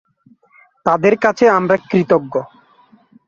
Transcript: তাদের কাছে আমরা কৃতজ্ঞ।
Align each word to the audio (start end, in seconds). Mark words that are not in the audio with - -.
তাদের 0.85 1.13
কাছে 1.17 1.45
আমরা 1.49 1.75
কৃতজ্ঞ। 1.89 2.33